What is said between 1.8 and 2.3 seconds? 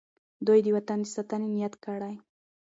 کړی.